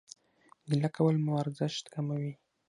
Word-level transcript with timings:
ګيله 0.67 0.89
کول 0.95 1.15
مو 1.25 1.31
ارزښت 1.43 1.85
کموي 1.93 2.31